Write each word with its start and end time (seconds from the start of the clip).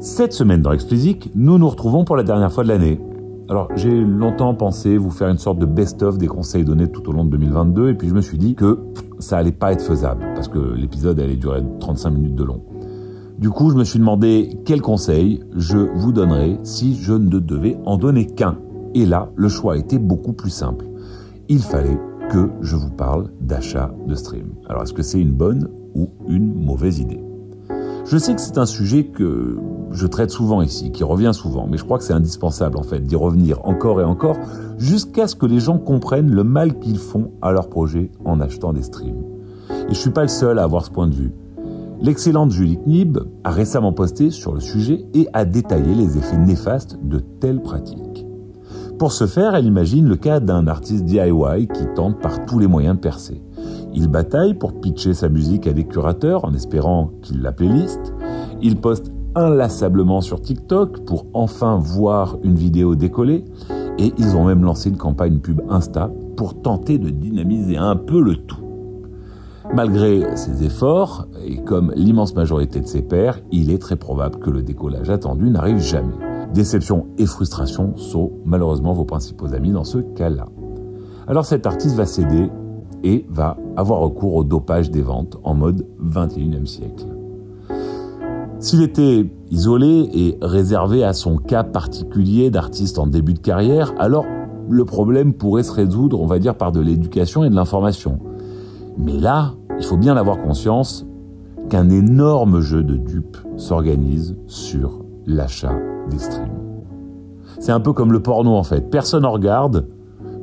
Cette 0.00 0.32
semaine 0.32 0.62
dans 0.62 0.72
Explicit, 0.72 1.30
nous 1.34 1.58
nous 1.58 1.68
retrouvons 1.68 2.04
pour 2.04 2.16
la 2.16 2.22
dernière 2.22 2.50
fois 2.50 2.64
de 2.64 2.68
l'année. 2.68 2.98
Alors 3.50 3.68
j'ai 3.76 4.00
longtemps 4.00 4.54
pensé 4.54 4.96
vous 4.96 5.10
faire 5.10 5.28
une 5.28 5.36
sorte 5.36 5.58
de 5.58 5.66
best-of 5.66 6.16
des 6.16 6.26
conseils 6.26 6.64
donnés 6.64 6.90
tout 6.90 7.06
au 7.10 7.12
long 7.12 7.26
de 7.26 7.30
2022 7.32 7.90
et 7.90 7.94
puis 7.94 8.08
je 8.08 8.14
me 8.14 8.22
suis 8.22 8.38
dit 8.38 8.54
que 8.54 8.78
ça 9.18 9.36
allait 9.36 9.52
pas 9.52 9.72
être 9.72 9.82
faisable 9.82 10.24
parce 10.34 10.48
que 10.48 10.58
l'épisode 10.58 11.20
allait 11.20 11.36
durer 11.36 11.62
35 11.80 12.12
minutes 12.12 12.34
de 12.34 12.44
long. 12.44 12.62
Du 13.38 13.50
coup 13.50 13.70
je 13.70 13.76
me 13.76 13.84
suis 13.84 13.98
demandé 13.98 14.58
quels 14.64 14.80
conseils 14.80 15.42
je 15.54 15.76
vous 15.76 16.12
donnerais 16.12 16.58
si 16.62 16.94
je 16.94 17.12
ne 17.12 17.38
devais 17.38 17.76
en 17.84 17.98
donner 17.98 18.24
qu'un. 18.24 18.56
Et 18.94 19.04
là 19.04 19.30
le 19.36 19.50
choix 19.50 19.76
était 19.76 19.98
beaucoup 19.98 20.32
plus 20.32 20.48
simple. 20.48 20.86
Il 21.50 21.60
fallait 21.60 21.98
que 22.30 22.48
je 22.62 22.74
vous 22.74 22.90
parle 22.90 23.28
d'achat 23.42 23.92
de 24.06 24.14
stream. 24.14 24.46
Alors 24.66 24.84
est-ce 24.84 24.94
que 24.94 25.02
c'est 25.02 25.20
une 25.20 25.32
bonne 25.32 25.68
ou 25.94 26.08
une 26.26 26.54
mauvaise 26.54 27.00
idée? 27.00 27.20
Je 28.04 28.18
sais 28.18 28.34
que 28.34 28.40
c'est 28.40 28.58
un 28.58 28.66
sujet 28.66 29.04
que 29.04 29.58
je 29.92 30.06
traite 30.06 30.30
souvent 30.30 30.62
ici, 30.62 30.90
qui 30.92 31.04
revient 31.04 31.32
souvent, 31.32 31.66
mais 31.68 31.76
je 31.76 31.84
crois 31.84 31.98
que 31.98 32.04
c'est 32.04 32.12
indispensable 32.12 32.78
en 32.78 32.82
fait 32.82 33.00
d'y 33.00 33.16
revenir 33.16 33.64
encore 33.64 34.00
et 34.00 34.04
encore 34.04 34.36
jusqu'à 34.78 35.26
ce 35.26 35.34
que 35.34 35.46
les 35.46 35.60
gens 35.60 35.78
comprennent 35.78 36.30
le 36.30 36.44
mal 36.44 36.78
qu'ils 36.78 36.98
font 36.98 37.32
à 37.42 37.52
leur 37.52 37.68
projet 37.68 38.10
en 38.24 38.40
achetant 38.40 38.72
des 38.72 38.82
streams. 38.82 39.22
Et 39.88 39.94
je 39.94 39.98
suis 39.98 40.10
pas 40.10 40.22
le 40.22 40.28
seul 40.28 40.58
à 40.58 40.64
avoir 40.64 40.84
ce 40.84 40.90
point 40.90 41.06
de 41.06 41.14
vue. 41.14 41.32
L'excellente 42.00 42.50
Julie 42.50 42.78
Knib 42.78 43.18
a 43.44 43.50
récemment 43.50 43.92
posté 43.92 44.30
sur 44.30 44.54
le 44.54 44.60
sujet 44.60 45.04
et 45.12 45.28
a 45.32 45.44
détaillé 45.44 45.94
les 45.94 46.16
effets 46.16 46.38
néfastes 46.38 46.98
de 47.02 47.18
telles 47.18 47.60
pratiques. 47.60 48.26
Pour 48.98 49.12
ce 49.12 49.26
faire, 49.26 49.54
elle 49.54 49.66
imagine 49.66 50.06
le 50.06 50.16
cas 50.16 50.40
d'un 50.40 50.66
artiste 50.66 51.04
DIY 51.04 51.68
qui 51.72 51.86
tente 51.94 52.20
par 52.20 52.44
tous 52.46 52.58
les 52.58 52.66
moyens 52.66 52.96
de 52.96 53.00
percer. 53.00 53.42
Il 53.94 54.08
bataille 54.08 54.54
pour 54.54 54.80
pitcher 54.80 55.14
sa 55.14 55.28
musique 55.28 55.66
à 55.66 55.72
des 55.72 55.84
curateurs 55.84 56.44
en 56.44 56.54
espérant 56.54 57.10
qu'ils 57.22 57.42
la 57.42 57.52
playlist. 57.52 58.14
Il 58.62 58.76
poste 58.76 59.12
inlassablement 59.34 60.20
sur 60.20 60.40
TikTok 60.40 61.04
pour 61.04 61.26
enfin 61.34 61.76
voir 61.76 62.38
une 62.42 62.54
vidéo 62.54 62.94
décoller. 62.94 63.44
Et 63.98 64.12
ils 64.16 64.36
ont 64.36 64.44
même 64.44 64.64
lancé 64.64 64.88
une 64.88 64.96
campagne 64.96 65.38
pub 65.38 65.60
Insta 65.68 66.10
pour 66.36 66.60
tenter 66.62 66.98
de 66.98 67.10
dynamiser 67.10 67.76
un 67.76 67.96
peu 67.96 68.20
le 68.20 68.36
tout. 68.36 68.64
Malgré 69.74 70.36
ses 70.36 70.64
efforts, 70.64 71.28
et 71.44 71.62
comme 71.62 71.92
l'immense 71.94 72.34
majorité 72.34 72.80
de 72.80 72.86
ses 72.86 73.02
pairs, 73.02 73.38
il 73.52 73.70
est 73.70 73.78
très 73.78 73.96
probable 73.96 74.38
que 74.38 74.50
le 74.50 74.62
décollage 74.62 75.10
attendu 75.10 75.48
n'arrive 75.48 75.78
jamais. 75.78 76.14
Déception 76.52 77.06
et 77.18 77.26
frustration 77.26 77.96
sont 77.96 78.32
malheureusement 78.44 78.92
vos 78.92 79.04
principaux 79.04 79.54
amis 79.54 79.70
dans 79.70 79.84
ce 79.84 79.98
cas-là. 79.98 80.46
Alors 81.28 81.44
cet 81.44 81.66
artiste 81.66 81.94
va 81.94 82.06
céder 82.06 82.50
et 83.02 83.24
va 83.28 83.56
avoir 83.76 84.00
recours 84.00 84.34
au 84.34 84.44
dopage 84.44 84.90
des 84.90 85.02
ventes 85.02 85.38
en 85.44 85.54
mode 85.54 85.86
21e 86.02 86.66
siècle. 86.66 87.06
S'il 88.58 88.82
était 88.82 89.26
isolé 89.50 90.10
et 90.12 90.38
réservé 90.42 91.02
à 91.02 91.14
son 91.14 91.36
cas 91.36 91.64
particulier 91.64 92.50
d'artiste 92.50 92.98
en 92.98 93.06
début 93.06 93.32
de 93.32 93.38
carrière, 93.38 93.94
alors 93.98 94.26
le 94.68 94.84
problème 94.84 95.32
pourrait 95.32 95.62
se 95.62 95.72
résoudre, 95.72 96.20
on 96.20 96.26
va 96.26 96.38
dire, 96.38 96.54
par 96.54 96.70
de 96.70 96.80
l'éducation 96.80 97.42
et 97.42 97.50
de 97.50 97.54
l'information. 97.54 98.18
Mais 98.98 99.18
là, 99.18 99.54
il 99.78 99.84
faut 99.84 99.96
bien 99.96 100.16
avoir 100.16 100.42
conscience 100.42 101.06
qu'un 101.70 101.88
énorme 101.88 102.60
jeu 102.60 102.82
de 102.82 102.96
dupes 102.96 103.38
s'organise 103.56 104.36
sur 104.46 105.00
l'achat 105.26 105.74
des 106.10 106.18
streams. 106.18 106.60
C'est 107.60 107.72
un 107.72 107.80
peu 107.80 107.92
comme 107.92 108.12
le 108.12 108.20
porno 108.20 108.50
en 108.52 108.62
fait. 108.62 108.90
Personne 108.90 109.24
en 109.24 109.32
regarde, 109.32 109.86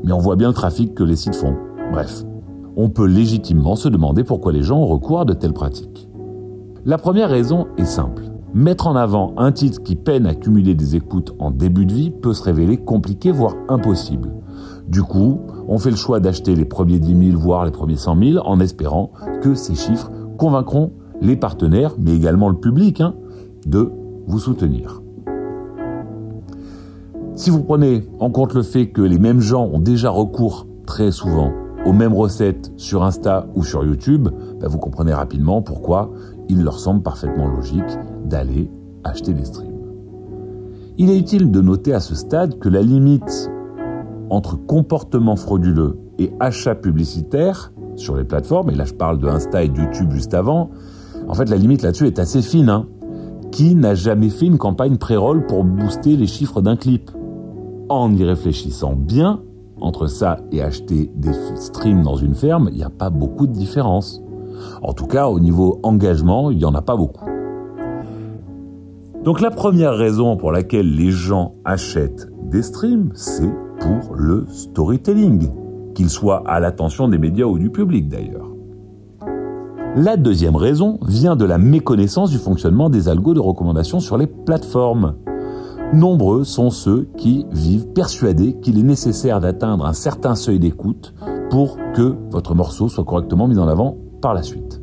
mais 0.03 0.11
on 0.11 0.19
voit 0.19 0.35
bien 0.35 0.47
le 0.47 0.53
trafic 0.53 0.95
que 0.95 1.03
les 1.03 1.15
sites 1.15 1.35
font. 1.35 1.55
Bref, 1.91 2.23
on 2.77 2.89
peut 2.89 3.07
légitimement 3.07 3.75
se 3.75 3.89
demander 3.89 4.23
pourquoi 4.23 4.51
les 4.51 4.61
gens 4.61 4.77
ont 4.77 4.85
recours 4.85 5.21
à 5.21 5.25
de 5.25 5.33
telles 5.33 5.51
pratiques. 5.53 6.07
La 6.85 6.99
première 6.99 7.29
raison 7.29 7.65
est 7.77 7.85
simple. 7.85 8.25
Mettre 8.53 8.85
en 8.87 8.95
avant 8.95 9.33
un 9.35 9.51
titre 9.51 9.81
qui 9.81 9.95
peine 9.95 10.27
à 10.27 10.35
cumuler 10.35 10.75
des 10.75 10.95
écoutes 10.95 11.35
en 11.39 11.49
début 11.49 11.87
de 11.87 11.93
vie 11.93 12.11
peut 12.11 12.33
se 12.33 12.43
révéler 12.43 12.77
compliqué, 12.77 13.31
voire 13.31 13.55
impossible. 13.67 14.31
Du 14.87 15.01
coup, 15.01 15.41
on 15.67 15.79
fait 15.79 15.89
le 15.89 15.97
choix 15.97 16.19
d'acheter 16.19 16.55
les 16.55 16.65
premiers 16.65 16.99
10 16.99 17.31
000, 17.31 17.41
voire 17.41 17.65
les 17.65 17.71
premiers 17.71 17.97
100 17.97 18.15
000, 18.23 18.45
en 18.45 18.59
espérant 18.59 19.11
que 19.41 19.55
ces 19.55 19.75
chiffres 19.75 20.11
convaincront 20.37 20.91
les 21.19 21.35
partenaires, 21.35 21.95
mais 21.99 22.15
également 22.15 22.47
le 22.47 22.57
public, 22.57 23.01
hein, 23.01 23.15
de 23.65 23.91
vous 24.27 24.39
soutenir. 24.39 25.01
Si 27.33 27.49
vous 27.49 27.63
prenez 27.63 28.07
en 28.19 28.29
compte 28.29 28.53
le 28.53 28.61
fait 28.61 28.89
que 28.89 29.01
les 29.01 29.19
mêmes 29.19 29.41
gens 29.41 29.65
ont 29.65 29.79
déjà 29.79 30.11
recours 30.11 30.67
très 30.85 31.11
souvent 31.11 31.51
aux 31.87 31.93
mêmes 31.93 32.13
recettes 32.13 32.73
sur 32.75 33.03
Insta 33.03 33.47
ou 33.55 33.63
sur 33.63 33.85
YouTube, 33.85 34.27
bah, 34.59 34.67
vous 34.67 34.77
comprenez 34.77 35.13
rapidement 35.13 35.61
pourquoi 35.61 36.11
il 36.49 36.61
leur 36.61 36.79
semble 36.79 37.01
parfaitement 37.01 37.47
logique 37.47 37.97
d'aller 38.25 38.69
acheter 39.05 39.33
des 39.33 39.45
streams. 39.45 39.71
Il 40.97 41.09
est 41.09 41.17
utile 41.17 41.49
de 41.49 41.61
noter 41.61 41.93
à 41.93 42.01
ce 42.01 42.13
stade 42.13 42.59
que 42.59 42.67
la 42.67 42.81
limite 42.81 43.49
entre 44.29 44.57
comportement 44.57 45.37
frauduleux 45.37 45.97
et 46.19 46.33
achat 46.41 46.75
publicitaire 46.75 47.71
sur 47.95 48.17
les 48.17 48.25
plateformes, 48.25 48.69
et 48.69 48.75
là 48.75 48.83
je 48.83 48.93
parle 48.93 49.17
de 49.17 49.27
Insta 49.27 49.63
et 49.63 49.69
de 49.69 49.77
YouTube 49.77 50.11
juste 50.11 50.33
avant, 50.33 50.71
en 51.25 51.35
fait 51.35 51.49
la 51.49 51.55
limite 51.55 51.83
là-dessus 51.83 52.07
est 52.07 52.19
assez 52.19 52.41
fine. 52.41 52.69
Hein. 52.69 52.87
Qui 53.51 53.75
n'a 53.75 53.95
jamais 53.95 54.29
fait 54.29 54.45
une 54.45 54.57
campagne 54.57 54.97
pré-roll 54.97 55.45
pour 55.45 55.63
booster 55.63 56.17
les 56.17 56.27
chiffres 56.27 56.61
d'un 56.61 56.75
clip? 56.75 57.11
En 57.87 58.13
y 58.13 58.25
réfléchissant 58.25 58.93
bien, 58.93 59.39
entre 59.81 60.07
ça 60.07 60.37
et 60.51 60.61
acheter 60.61 61.11
des 61.15 61.33
streams 61.55 62.03
dans 62.03 62.15
une 62.15 62.35
ferme, 62.35 62.69
il 62.71 62.77
n'y 62.77 62.83
a 62.83 62.89
pas 62.89 63.09
beaucoup 63.09 63.47
de 63.47 63.53
différence. 63.53 64.21
En 64.81 64.93
tout 64.93 65.07
cas, 65.07 65.27
au 65.27 65.39
niveau 65.39 65.79
engagement, 65.83 66.51
il 66.51 66.57
n'y 66.57 66.65
en 66.65 66.75
a 66.75 66.81
pas 66.81 66.95
beaucoup. 66.95 67.25
Donc 69.23 69.41
la 69.41 69.51
première 69.51 69.93
raison 69.93 70.37
pour 70.37 70.51
laquelle 70.51 70.95
les 70.95 71.11
gens 71.11 71.55
achètent 71.65 72.29
des 72.49 72.61
streams, 72.61 73.11
c'est 73.13 73.51
pour 73.79 74.15
le 74.15 74.45
storytelling, 74.47 75.49
qu'il 75.93 76.09
soit 76.09 76.43
à 76.47 76.59
l'attention 76.59 77.07
des 77.07 77.17
médias 77.17 77.45
ou 77.45 77.59
du 77.59 77.69
public 77.69 78.07
d'ailleurs. 78.07 78.47
La 79.95 80.15
deuxième 80.15 80.55
raison 80.55 80.99
vient 81.05 81.35
de 81.35 81.43
la 81.43 81.57
méconnaissance 81.57 82.29
du 82.29 82.37
fonctionnement 82.37 82.89
des 82.89 83.09
algos 83.09 83.33
de 83.33 83.39
recommandation 83.39 83.99
sur 83.99 84.17
les 84.17 84.27
plateformes. 84.27 85.15
Nombreux 85.93 86.43
sont 86.43 86.69
ceux 86.69 87.07
qui 87.15 87.45
vivent 87.51 87.87
persuadés 87.87 88.57
qu'il 88.61 88.77
est 88.77 88.83
nécessaire 88.83 89.39
d'atteindre 89.39 89.85
un 89.85 89.93
certain 89.93 90.35
seuil 90.35 90.59
d'écoute 90.59 91.13
pour 91.49 91.77
que 91.95 92.13
votre 92.29 92.55
morceau 92.55 92.89
soit 92.89 93.05
correctement 93.05 93.47
mis 93.47 93.57
en 93.57 93.69
avant 93.69 93.95
par 94.21 94.33
la 94.33 94.43
suite. 94.43 94.81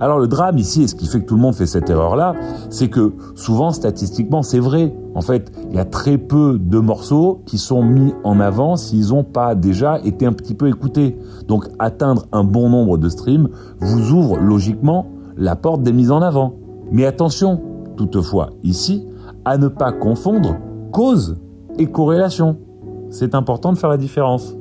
Alors 0.00 0.18
le 0.18 0.26
drame 0.26 0.58
ici, 0.58 0.82
et 0.82 0.88
ce 0.88 0.96
qui 0.96 1.06
fait 1.06 1.20
que 1.20 1.26
tout 1.26 1.36
le 1.36 1.40
monde 1.40 1.54
fait 1.54 1.66
cette 1.66 1.88
erreur-là, 1.88 2.34
c'est 2.70 2.88
que 2.88 3.12
souvent 3.36 3.70
statistiquement 3.70 4.42
c'est 4.42 4.58
vrai. 4.58 4.92
En 5.14 5.20
fait, 5.20 5.52
il 5.70 5.76
y 5.76 5.78
a 5.78 5.84
très 5.84 6.18
peu 6.18 6.58
de 6.58 6.78
morceaux 6.80 7.42
qui 7.46 7.56
sont 7.56 7.84
mis 7.84 8.12
en 8.24 8.40
avant 8.40 8.76
s'ils 8.76 9.10
n'ont 9.10 9.24
pas 9.24 9.54
déjà 9.54 10.00
été 10.04 10.26
un 10.26 10.32
petit 10.32 10.54
peu 10.54 10.68
écoutés. 10.68 11.16
Donc 11.46 11.68
atteindre 11.78 12.26
un 12.32 12.42
bon 12.42 12.68
nombre 12.68 12.98
de 12.98 13.08
streams 13.08 13.48
vous 13.78 14.10
ouvre 14.10 14.38
logiquement 14.38 15.06
la 15.36 15.54
porte 15.54 15.82
des 15.82 15.92
mises 15.92 16.10
en 16.10 16.20
avant. 16.20 16.54
Mais 16.90 17.06
attention, 17.06 17.60
toutefois, 17.96 18.50
ici, 18.64 19.06
à 19.44 19.58
ne 19.58 19.68
pas 19.68 19.92
confondre 19.92 20.56
cause 20.92 21.36
et 21.78 21.86
corrélation. 21.86 22.58
C'est 23.10 23.34
important 23.34 23.72
de 23.72 23.78
faire 23.78 23.90
la 23.90 23.96
différence. 23.96 24.56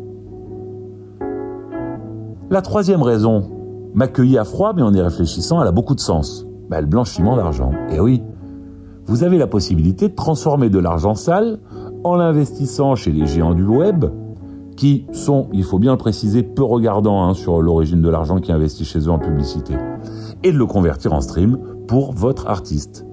La 2.49 2.61
troisième 2.61 3.01
raison 3.01 3.49
m'accueillit 3.93 4.37
à 4.37 4.43
froid, 4.43 4.73
mais 4.75 4.81
en 4.81 4.93
y 4.93 5.01
réfléchissant, 5.01 5.61
elle 5.61 5.67
a 5.67 5.71
beaucoup 5.71 5.95
de 5.95 5.99
sens. 5.99 6.45
Bah, 6.69 6.81
le 6.81 6.87
blanchiment 6.87 7.35
d'argent. 7.35 7.71
Eh 7.91 7.99
oui, 7.99 8.23
vous 9.05 9.23
avez 9.23 9.37
la 9.37 9.47
possibilité 9.47 10.09
de 10.09 10.15
transformer 10.15 10.69
de 10.69 10.79
l'argent 10.79 11.15
sale 11.15 11.59
en 12.03 12.15
l'investissant 12.15 12.95
chez 12.95 13.11
les 13.11 13.25
géants 13.25 13.53
du 13.53 13.65
web, 13.65 14.05
qui 14.77 15.05
sont, 15.11 15.47
il 15.53 15.63
faut 15.63 15.79
bien 15.79 15.91
le 15.91 15.97
préciser, 15.97 16.43
peu 16.43 16.63
regardants 16.63 17.23
hein, 17.23 17.33
sur 17.33 17.61
l'origine 17.61 18.01
de 18.01 18.09
l'argent 18.09 18.39
qui 18.39 18.51
investit 18.51 18.85
chez 18.85 18.99
eux 18.99 19.11
en 19.11 19.19
publicité, 19.19 19.75
et 20.43 20.51
de 20.51 20.57
le 20.57 20.65
convertir 20.65 21.13
en 21.13 21.21
stream 21.21 21.57
pour 21.87 22.13
votre 22.13 22.47
artiste 22.47 23.05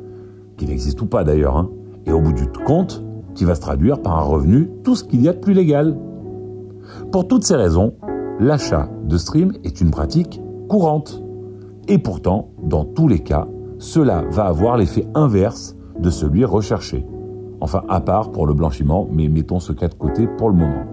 qui 0.59 0.67
n'existe 0.67 1.01
ou 1.01 1.07
pas 1.07 1.25
d'ailleurs, 1.25 1.57
hein, 1.57 1.71
et 2.05 2.13
au 2.13 2.21
bout 2.21 2.35
du 2.35 2.47
compte, 2.67 3.03
qui 3.35 3.45
va 3.45 3.55
se 3.55 3.61
traduire 3.61 4.03
par 4.03 4.19
un 4.19 4.23
revenu, 4.23 4.69
tout 4.85 4.97
ce 4.97 5.05
qu'il 5.05 5.23
y 5.23 5.29
a 5.29 5.33
de 5.33 5.39
plus 5.39 5.55
légal. 5.55 5.97
Pour 7.13 7.27
toutes 7.29 7.45
ces 7.45 7.57
raisons, 7.57 7.95
l'achat 8.41 8.89
de 9.05 9.17
stream 9.17 9.53
est 9.65 9.81
une 9.81 9.91
pratique 9.91 10.41
courante. 10.69 11.23
Et 11.87 11.99
pourtant, 11.99 12.51
dans 12.63 12.85
tous 12.85 13.09
les 13.09 13.21
cas, 13.21 13.47
cela 13.79 14.25
va 14.31 14.45
avoir 14.45 14.77
l'effet 14.77 15.07
inverse 15.15 15.77
de 15.99 16.11
celui 16.11 16.45
recherché. 16.45 17.07
Enfin, 17.61 17.83
à 17.89 18.01
part 18.01 18.31
pour 18.31 18.47
le 18.47 18.55
blanchiment, 18.55 19.09
mais 19.11 19.29
mettons 19.29 19.61
ce 19.61 19.73
cas 19.73 19.89
de 19.89 19.95
côté 19.95 20.27
pour 20.27 20.51
le 20.51 20.57
moment. 20.57 20.85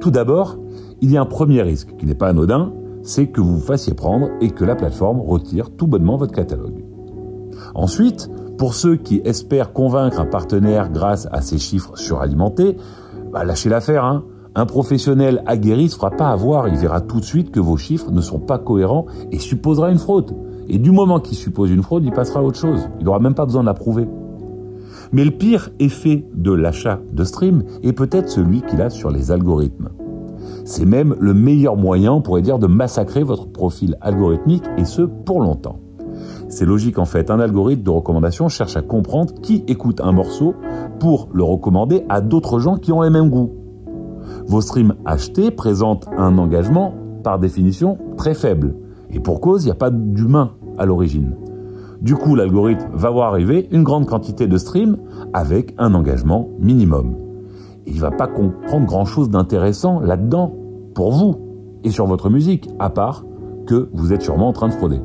Tout 0.00 0.10
d'abord, 0.10 0.56
il 1.00 1.10
y 1.10 1.16
a 1.16 1.20
un 1.20 1.26
premier 1.26 1.62
risque 1.62 1.96
qui 1.96 2.06
n'est 2.06 2.14
pas 2.14 2.28
anodin, 2.28 2.72
c'est 3.02 3.26
que 3.26 3.40
vous 3.40 3.56
vous 3.56 3.60
fassiez 3.60 3.94
prendre 3.94 4.28
et 4.40 4.50
que 4.50 4.64
la 4.64 4.76
plateforme 4.76 5.20
retire 5.20 5.70
tout 5.70 5.86
bonnement 5.86 6.16
votre 6.16 6.32
catalogue. 6.32 6.84
Ensuite, 7.74 8.30
pour 8.58 8.74
ceux 8.74 8.96
qui 8.96 9.20
espèrent 9.24 9.72
convaincre 9.72 10.20
un 10.20 10.26
partenaire 10.26 10.90
grâce 10.90 11.28
à 11.32 11.40
ces 11.40 11.58
chiffres 11.58 11.96
suralimentés, 11.96 12.76
bah 13.32 13.44
lâchez 13.44 13.68
l'affaire. 13.68 14.04
Hein. 14.04 14.24
Un 14.54 14.66
professionnel 14.66 15.42
aguerri 15.46 15.84
ne 15.84 15.88
se 15.88 15.96
fera 15.96 16.10
pas 16.10 16.28
avoir. 16.28 16.68
Il 16.68 16.76
verra 16.76 17.00
tout 17.00 17.20
de 17.20 17.24
suite 17.24 17.50
que 17.50 17.60
vos 17.60 17.76
chiffres 17.76 18.10
ne 18.10 18.20
sont 18.20 18.38
pas 18.38 18.58
cohérents 18.58 19.06
et 19.30 19.38
supposera 19.38 19.90
une 19.90 19.98
fraude. 19.98 20.36
Et 20.68 20.78
du 20.78 20.90
moment 20.90 21.20
qu'il 21.20 21.36
suppose 21.36 21.70
une 21.70 21.82
fraude, 21.82 22.04
il 22.04 22.12
passera 22.12 22.40
à 22.40 22.42
autre 22.42 22.58
chose. 22.58 22.88
Il 23.00 23.06
n'aura 23.06 23.18
même 23.18 23.34
pas 23.34 23.46
besoin 23.46 23.62
de 23.62 23.66
la 23.66 23.74
prouver. 23.74 24.06
Mais 25.12 25.24
le 25.24 25.30
pire 25.30 25.70
effet 25.78 26.26
de 26.34 26.52
l'achat 26.52 27.00
de 27.12 27.24
stream 27.24 27.64
est 27.82 27.92
peut-être 27.92 28.28
celui 28.28 28.62
qu'il 28.62 28.80
a 28.80 28.90
sur 28.90 29.10
les 29.10 29.30
algorithmes. 29.30 29.90
C'est 30.64 30.84
même 30.84 31.16
le 31.18 31.34
meilleur 31.34 31.76
moyen, 31.76 32.12
on 32.12 32.22
pourrait 32.22 32.42
dire, 32.42 32.58
de 32.58 32.66
massacrer 32.66 33.22
votre 33.22 33.48
profil 33.48 33.96
algorithmique 34.00 34.64
et 34.78 34.84
ce 34.84 35.02
pour 35.02 35.40
longtemps. 35.40 35.80
C'est 36.48 36.64
logique 36.64 36.98
en 36.98 37.04
fait, 37.04 37.30
un 37.30 37.40
algorithme 37.40 37.82
de 37.82 37.90
recommandation 37.90 38.48
cherche 38.48 38.76
à 38.76 38.82
comprendre 38.82 39.34
qui 39.42 39.64
écoute 39.68 40.00
un 40.00 40.12
morceau 40.12 40.54
pour 40.98 41.28
le 41.32 41.42
recommander 41.42 42.04
à 42.08 42.20
d'autres 42.20 42.58
gens 42.58 42.76
qui 42.76 42.92
ont 42.92 43.02
les 43.02 43.10
mêmes 43.10 43.30
goûts. 43.30 43.52
Vos 44.46 44.60
streams 44.60 44.94
achetés 45.04 45.50
présentent 45.50 46.08
un 46.16 46.38
engagement 46.38 46.94
par 47.22 47.38
définition 47.38 47.98
très 48.16 48.34
faible. 48.34 48.74
Et 49.10 49.20
pour 49.20 49.40
cause, 49.40 49.64
il 49.64 49.66
n'y 49.66 49.72
a 49.72 49.76
pas 49.76 49.90
d'humain 49.90 50.52
à 50.78 50.86
l'origine. 50.86 51.36
Du 52.00 52.16
coup, 52.16 52.34
l'algorithme 52.34 52.88
va 52.92 53.10
voir 53.10 53.28
arriver 53.28 53.68
une 53.70 53.84
grande 53.84 54.06
quantité 54.06 54.46
de 54.46 54.58
streams 54.58 54.96
avec 55.32 55.74
un 55.78 55.94
engagement 55.94 56.48
minimum. 56.58 57.14
Il 57.86 58.00
va 58.00 58.10
pas 58.10 58.26
comprendre 58.26 58.86
grand 58.86 59.04
chose 59.04 59.30
d'intéressant 59.30 60.00
là-dedans 60.00 60.52
pour 60.94 61.12
vous 61.12 61.36
et 61.84 61.90
sur 61.90 62.06
votre 62.06 62.30
musique, 62.30 62.68
à 62.78 62.90
part 62.90 63.24
que 63.66 63.88
vous 63.92 64.12
êtes 64.12 64.22
sûrement 64.22 64.48
en 64.48 64.52
train 64.52 64.68
de 64.68 64.72
frauder. 64.72 65.00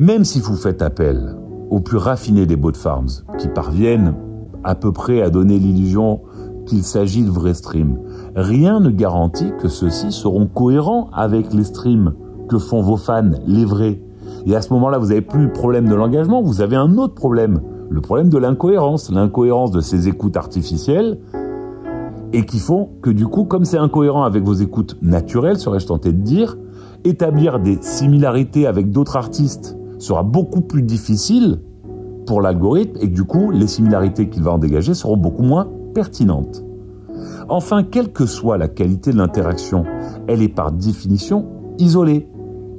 Même 0.00 0.24
si 0.24 0.40
vous 0.40 0.56
faites 0.56 0.82
appel 0.82 1.36
aux 1.70 1.78
plus 1.78 1.98
raffinés 1.98 2.46
des 2.46 2.56
bot 2.56 2.74
farms, 2.74 3.22
qui 3.38 3.46
parviennent 3.46 4.16
à 4.64 4.74
peu 4.74 4.90
près 4.90 5.22
à 5.22 5.30
donner 5.30 5.56
l'illusion 5.56 6.20
qu'il 6.66 6.82
s'agit 6.82 7.22
de 7.22 7.30
vrais 7.30 7.54
streams, 7.54 8.00
rien 8.34 8.80
ne 8.80 8.90
garantit 8.90 9.52
que 9.60 9.68
ceux-ci 9.68 10.10
seront 10.10 10.46
cohérents 10.46 11.10
avec 11.12 11.52
les 11.52 11.62
streams 11.62 12.14
que 12.48 12.58
font 12.58 12.82
vos 12.82 12.96
fans, 12.96 13.30
les 13.46 13.64
vrais. 13.64 14.02
Et 14.46 14.56
à 14.56 14.62
ce 14.62 14.72
moment-là, 14.72 14.98
vous 14.98 15.08
n'avez 15.08 15.20
plus 15.20 15.44
le 15.44 15.52
problème 15.52 15.88
de 15.88 15.94
l'engagement, 15.94 16.42
vous 16.42 16.60
avez 16.60 16.74
un 16.74 16.98
autre 16.98 17.14
problème, 17.14 17.60
le 17.88 18.00
problème 18.00 18.30
de 18.30 18.38
l'incohérence, 18.38 19.12
l'incohérence 19.12 19.70
de 19.70 19.80
ces 19.80 20.08
écoutes 20.08 20.36
artificielles, 20.36 21.20
et 22.32 22.44
qui 22.44 22.58
font 22.58 22.88
que 23.00 23.10
du 23.10 23.28
coup, 23.28 23.44
comme 23.44 23.64
c'est 23.64 23.78
incohérent 23.78 24.24
avec 24.24 24.42
vos 24.42 24.54
écoutes 24.54 24.96
naturelles, 25.02 25.58
serais-je 25.58 25.86
tenté 25.86 26.10
de 26.10 26.20
dire, 26.20 26.58
établir 27.04 27.60
des 27.60 27.78
similarités 27.80 28.66
avec 28.66 28.90
d'autres 28.90 29.16
artistes 29.16 29.76
sera 29.98 30.22
beaucoup 30.22 30.60
plus 30.60 30.82
difficile 30.82 31.60
pour 32.26 32.40
l'algorithme, 32.40 32.98
et 33.00 33.08
du 33.08 33.24
coup, 33.24 33.50
les 33.50 33.66
similarités 33.66 34.28
qu'il 34.28 34.42
va 34.42 34.52
en 34.52 34.58
dégager 34.58 34.94
seront 34.94 35.16
beaucoup 35.16 35.42
moins 35.42 35.68
pertinentes. 35.94 36.64
Enfin, 37.48 37.82
quelle 37.82 38.12
que 38.12 38.26
soit 38.26 38.56
la 38.56 38.68
qualité 38.68 39.12
de 39.12 39.18
l'interaction, 39.18 39.84
elle 40.26 40.42
est 40.42 40.48
par 40.48 40.72
définition 40.72 41.46
isolée 41.78 42.28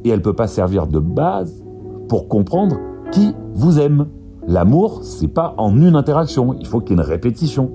et 0.03 0.09
elle 0.09 0.19
ne 0.19 0.23
peut 0.23 0.33
pas 0.33 0.47
servir 0.47 0.87
de 0.87 0.99
base 0.99 1.63
pour 2.07 2.27
comprendre 2.27 2.77
qui 3.11 3.33
vous 3.53 3.79
aime. 3.79 4.07
L'amour, 4.47 4.99
c'est 5.03 5.27
pas 5.27 5.55
en 5.57 5.75
une 5.75 5.95
interaction, 5.95 6.55
il 6.59 6.67
faut 6.67 6.79
qu'il 6.79 6.97
y 6.97 6.99
ait 6.99 7.03
une 7.03 7.09
répétition. 7.09 7.71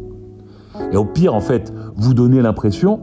Et 0.93 0.97
au 0.97 1.05
pire, 1.05 1.35
en 1.35 1.41
fait, 1.41 1.73
vous 1.97 2.15
donnez 2.15 2.41
l'impression 2.41 3.01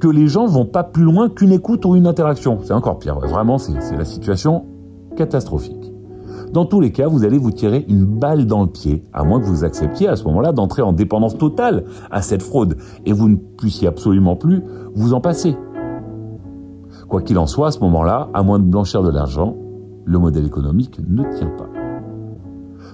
que 0.00 0.08
les 0.08 0.26
gens 0.26 0.46
vont 0.46 0.66
pas 0.66 0.82
plus 0.82 1.04
loin 1.04 1.28
qu'une 1.28 1.52
écoute 1.52 1.84
ou 1.84 1.96
une 1.96 2.06
interaction. 2.06 2.58
C'est 2.62 2.72
encore 2.72 2.98
pire. 2.98 3.18
Vraiment, 3.20 3.58
c'est 3.58 3.96
la 3.96 4.04
situation 4.04 4.64
catastrophique. 5.14 5.92
Dans 6.52 6.66
tous 6.66 6.80
les 6.80 6.92
cas, 6.92 7.08
vous 7.08 7.24
allez 7.24 7.38
vous 7.38 7.50
tirer 7.50 7.84
une 7.88 8.04
balle 8.04 8.46
dans 8.46 8.62
le 8.62 8.68
pied, 8.68 9.02
à 9.12 9.24
moins 9.24 9.40
que 9.40 9.46
vous 9.46 9.64
acceptiez 9.64 10.08
à 10.08 10.14
ce 10.14 10.24
moment-là 10.24 10.52
d'entrer 10.52 10.82
en 10.82 10.92
dépendance 10.92 11.36
totale 11.36 11.84
à 12.10 12.22
cette 12.22 12.42
fraude 12.42 12.76
et 13.04 13.12
vous 13.12 13.28
ne 13.28 13.36
puissiez 13.36 13.88
absolument 13.88 14.36
plus 14.36 14.62
vous 14.94 15.14
en 15.14 15.20
passer. 15.20 15.56
Quoi 17.08 17.22
qu'il 17.22 17.38
en 17.38 17.46
soit, 17.46 17.68
à 17.68 17.70
ce 17.72 17.80
moment-là, 17.80 18.28
à 18.34 18.42
moins 18.42 18.58
de 18.58 18.64
blanchir 18.64 19.02
de 19.02 19.10
l'argent, 19.10 19.56
le 20.04 20.18
modèle 20.18 20.46
économique 20.46 21.00
ne 21.06 21.24
tient 21.36 21.50
pas. 21.58 21.66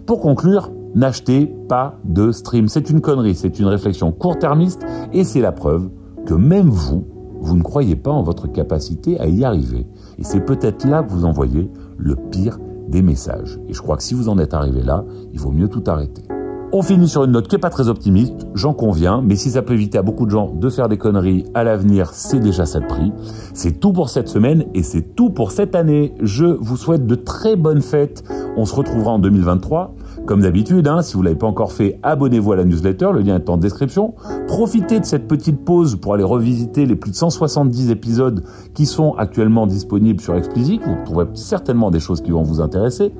Pour 0.06 0.20
conclure, 0.20 0.70
n'achetez 0.94 1.46
pas 1.68 1.98
de 2.04 2.32
stream. 2.32 2.68
C'est 2.68 2.90
une 2.90 3.00
connerie, 3.00 3.34
c'est 3.34 3.58
une 3.58 3.66
réflexion 3.66 4.10
court-termiste 4.10 4.84
et 5.12 5.24
c'est 5.24 5.40
la 5.40 5.52
preuve 5.52 5.90
que 6.26 6.34
même 6.34 6.68
vous, 6.68 7.04
vous 7.40 7.56
ne 7.56 7.62
croyez 7.62 7.96
pas 7.96 8.10
en 8.10 8.22
votre 8.22 8.46
capacité 8.46 9.18
à 9.18 9.26
y 9.26 9.44
arriver. 9.44 9.86
Et 10.18 10.24
c'est 10.24 10.40
peut-être 10.40 10.84
là 10.84 11.02
que 11.02 11.10
vous 11.10 11.24
envoyez 11.24 11.70
le 11.98 12.16
pire 12.16 12.58
des 12.88 13.02
messages. 13.02 13.58
Et 13.68 13.74
je 13.74 13.80
crois 13.80 13.96
que 13.96 14.02
si 14.02 14.14
vous 14.14 14.28
en 14.28 14.38
êtes 14.38 14.54
arrivé 14.54 14.82
là, 14.82 15.04
il 15.32 15.40
vaut 15.40 15.52
mieux 15.52 15.68
tout 15.68 15.84
arrêter. 15.86 16.22
On 16.72 16.82
finit 16.82 17.08
sur 17.08 17.24
une 17.24 17.32
note 17.32 17.48
qui 17.48 17.56
n'est 17.56 17.60
pas 17.60 17.70
très 17.70 17.88
optimiste, 17.88 18.46
j'en 18.54 18.74
conviens, 18.74 19.22
mais 19.22 19.34
si 19.34 19.50
ça 19.50 19.62
peut 19.62 19.72
éviter 19.72 19.98
à 19.98 20.02
beaucoup 20.02 20.24
de 20.24 20.30
gens 20.30 20.52
de 20.54 20.68
faire 20.68 20.88
des 20.88 20.98
conneries 20.98 21.44
à 21.52 21.64
l'avenir, 21.64 22.10
c'est 22.12 22.38
déjà 22.38 22.64
ça 22.64 22.78
de 22.78 22.86
prix. 22.86 23.12
C'est 23.54 23.80
tout 23.80 23.92
pour 23.92 24.08
cette 24.08 24.28
semaine 24.28 24.66
et 24.72 24.84
c'est 24.84 25.16
tout 25.16 25.30
pour 25.30 25.50
cette 25.50 25.74
année. 25.74 26.14
Je 26.20 26.44
vous 26.44 26.76
souhaite 26.76 27.06
de 27.06 27.16
très 27.16 27.56
bonnes 27.56 27.82
fêtes. 27.82 28.22
On 28.56 28.66
se 28.66 28.74
retrouvera 28.76 29.10
en 29.10 29.18
2023. 29.18 29.96
Comme 30.30 30.42
d'habitude, 30.42 30.86
hein, 30.86 31.02
si 31.02 31.14
vous 31.14 31.22
l'avez 31.22 31.34
pas 31.34 31.48
encore 31.48 31.72
fait, 31.72 31.98
abonnez-vous 32.04 32.52
à 32.52 32.56
la 32.56 32.64
newsletter, 32.64 33.08
le 33.12 33.18
lien 33.18 33.34
est 33.34 33.50
en 33.50 33.56
description. 33.56 34.14
Profitez 34.46 35.00
de 35.00 35.04
cette 35.04 35.26
petite 35.26 35.64
pause 35.64 35.96
pour 35.96 36.14
aller 36.14 36.22
revisiter 36.22 36.86
les 36.86 36.94
plus 36.94 37.10
de 37.10 37.16
170 37.16 37.90
épisodes 37.90 38.44
qui 38.72 38.86
sont 38.86 39.14
actuellement 39.14 39.66
disponibles 39.66 40.20
sur 40.20 40.36
Explicit. 40.36 40.80
Vous 40.86 40.94
trouverez 41.04 41.26
certainement 41.34 41.90
des 41.90 41.98
choses 41.98 42.20
qui 42.20 42.30
vont 42.30 42.42
vous 42.42 42.60
intéresser. 42.60 43.12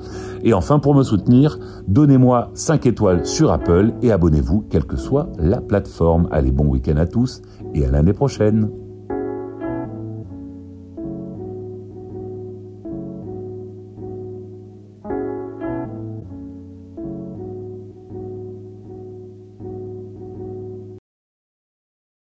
Et 0.44 0.54
enfin, 0.54 0.78
pour 0.78 0.94
me 0.94 1.02
soutenir, 1.02 1.58
donnez-moi 1.88 2.52
5 2.54 2.86
étoiles 2.86 3.26
sur 3.26 3.50
Apple 3.50 3.92
et 4.02 4.12
abonnez-vous, 4.12 4.66
quelle 4.70 4.84
que 4.84 4.96
soit 4.96 5.30
la 5.36 5.60
plateforme. 5.60 6.28
Allez, 6.30 6.52
bon 6.52 6.66
week-end 6.66 6.96
à 6.96 7.06
tous 7.06 7.42
et 7.74 7.84
à 7.84 7.90
l'année 7.90 8.12
prochaine. 8.12 8.70